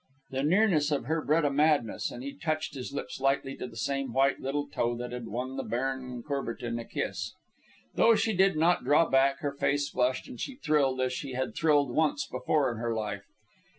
[0.31, 3.75] The nearness to her bred a madness, and he touched his lips lightly to the
[3.77, 7.33] same white little toe that had won the Baron Courbertin a kiss.
[7.93, 11.53] Though she did not draw back, her face flushed, and she thrilled as she had
[11.53, 13.25] thrilled once before in her life.